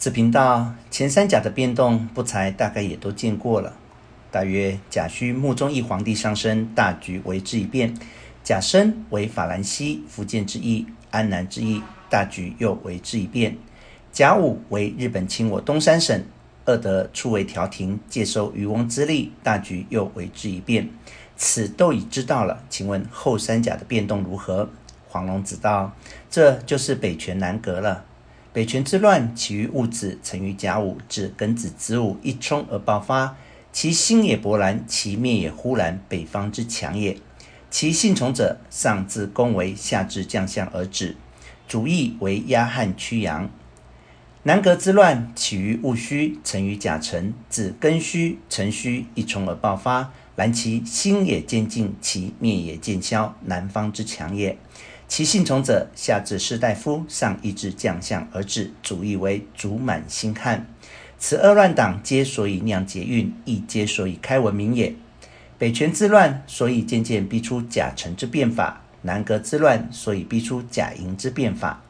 [0.00, 3.76] 子频道前三甲的变动，不才大概也都见过了。
[4.30, 7.92] 大约甲戌穆宗义皇帝上升，大局为之一变；
[8.42, 13.52] 甲申为法兰西福建之役，安南之役，大局又为之一变；
[14.10, 16.24] 甲午为日本侵我东三省，
[16.64, 20.88] 二德初为调停，借收渔翁之利，大局又为之一变。
[21.36, 24.70] 此都已知道了，请问后三甲的变动如何？
[25.08, 25.94] 黄龙子道：
[26.30, 28.06] 这就是北权南革了。
[28.52, 33.36] 北权之乱起于戊子，成于甲午，至庚子子午一冲而爆发。
[33.72, 36.02] 其兴也勃然，其灭也忽然。
[36.08, 37.16] 北方之强也，
[37.70, 41.16] 其信从者上自宫闈，下至将相而止，
[41.68, 43.48] 主义为压汉驱杨。
[44.42, 50.10] 南革之乱起于戊戌，成于甲辰，至庚戌、辰戌一冲而爆发。
[50.34, 53.36] 然其兴也渐尽，其灭也渐消。
[53.44, 54.58] 南方之强也，
[55.10, 60.64] 其信从者下至士大夫，上亦至将相而止，主义为主满兴汉。
[61.18, 64.94] 此二乱党皆所以酿劫运，亦皆所以开文明也。
[65.58, 71.82] 北权之乱，所以渐渐逼出甲辰之变法；南革之乱，所以逼出甲寅之变法。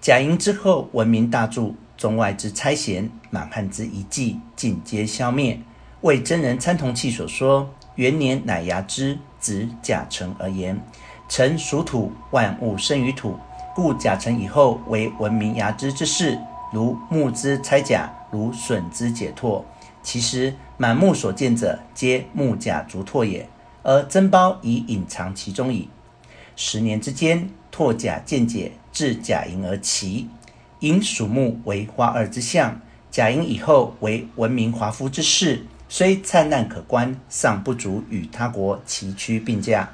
[0.00, 5.58] 甲寅之后，文明大著，中外之猜嫌，满汉之遗迹，尽皆消灭。
[6.02, 10.80] 为真人参同契所说：“元年乃牙之，子甲辰而言。
[11.28, 13.38] 辰属土，万物生于土，
[13.74, 16.38] 故甲辰以后为文明牙之之事。”
[16.72, 19.62] 如木之拆甲，如笋之解拓。
[20.02, 23.46] 其实满目所见者，皆木甲逐拓也，
[23.82, 25.90] 而真胞已隐藏其中矣。
[26.56, 30.30] 十年之间，拓甲渐解，至甲寅而齐。
[30.78, 32.80] 寅属木，为花二之象。
[33.10, 39.90] 甲寅以后为文明华夫之事，虽灿烂可观，尚不足与他国齐驱并驾。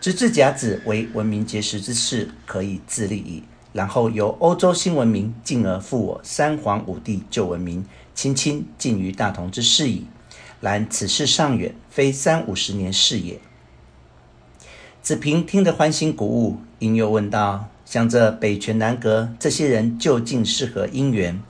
[0.00, 3.42] 直至甲子为文明结实之事，可以自立矣。
[3.72, 7.84] 然后由欧洲新文明进而复我三皇五帝旧文明，
[8.14, 10.06] 亲亲尽于大同之事矣。
[10.60, 13.38] 然此事尚远，非三五十年事也。
[15.02, 21.42] 子平听得欢欣鼓舞，因又问道：“想这北权南革这些人，究竟是何因缘？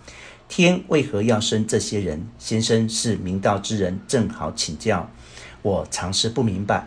[0.48, 2.28] 天为何要生这些人？
[2.38, 5.08] 先生是明道之人，正好请教。
[5.62, 6.86] 我常是不明白，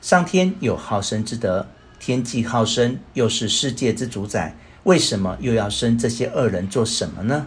[0.00, 1.66] 上天有好生之德。”
[2.00, 7.46] 天既好生，又是世界之主宰，为什么又要生这些恶人做什么呢？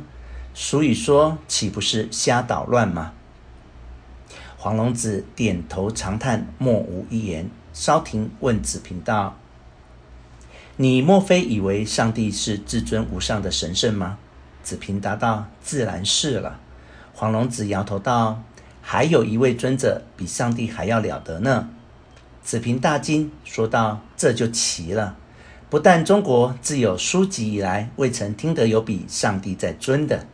[0.53, 3.14] 俗语说，岂不是瞎捣乱吗？
[4.56, 7.50] 黄龙子点头长叹，莫无一言。
[7.74, 9.40] 稍停，问子平道
[10.78, 14.20] ：“你莫非以为上帝是至尊无上的神圣吗？”
[14.62, 16.59] 子平答道：“自然是了。”
[17.16, 18.44] 黄龙子摇头道
[18.84, 21.70] ：“还有一位尊者比上帝还要了得呢。”
[22.44, 25.16] 子平大惊，说道：“这就奇了！
[25.70, 30.28] 不但中国自有书籍以来，未曾听得有比上帝再尊的，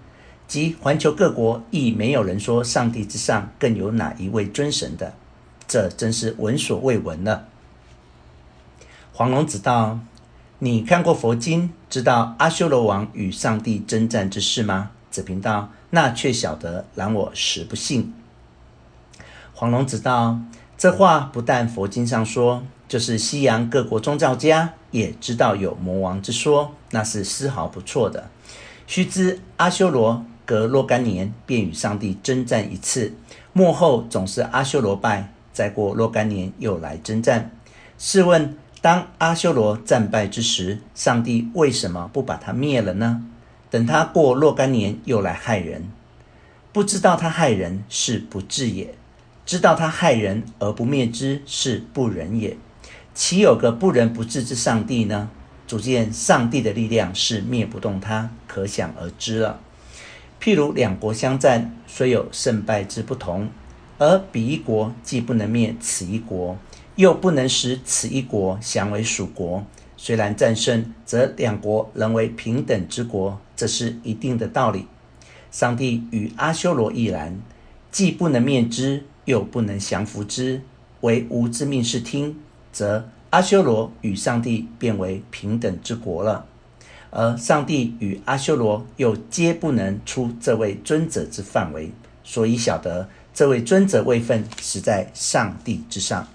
[0.47, 5.13] 即环球各国亦没有人说上帝之上更有哪一位尊神的，
[5.67, 7.47] 这真是闻所未闻了。”
[9.13, 9.99] 黄龙子道
[10.57, 18.13] ：“你看过佛经，知道阿修罗王与上帝征战之事吗？”子平道：“那却晓得，然我实不信。”
[19.53, 20.39] 黄龙子道。
[20.79, 28.29] 这话不但佛经上说，就是西洋各国宗教家也知道有魔王之说，那是丝毫不错的。
[28.87, 33.13] 须知阿修罗隔若干年便与上帝征战一次，
[33.51, 37.51] 末后总是阿修罗败，再过若干年又来征战。
[37.97, 43.21] 试问，当阿修罗战败之时，上帝为什么不把他灭了呢？
[43.69, 45.91] 等他过若干年又来害人，
[46.71, 48.95] 不知道他害人是不智也。
[49.49, 52.55] 知道他害人而不灭之，是不仁也。
[53.15, 55.31] 岂有个不仁不智之上帝呢？
[55.65, 59.59] 足见上帝的力量是灭不动他，可想而知了。
[60.39, 63.49] 譬如两国相战，虽有胜败之不同，
[63.97, 66.55] 而彼一国既不能灭此一国，
[66.95, 69.65] 又不能使此一国降为属国。
[69.97, 74.85] 虽然战胜，则两国仍为平等之国，这是一定的道理。
[75.49, 77.41] 上帝与阿修罗亦然，
[77.91, 79.05] 既不能灭之。
[79.29, 80.59] 又不能降服之，
[81.01, 82.35] 惟吾之命是听，
[82.71, 86.47] 则阿修罗与上帝变为平等之国了。
[87.11, 91.91] 而上帝与阿修罗又皆不能出这位尊者之范围，
[92.23, 96.27] 所以晓得这位尊者位分实在上帝之上。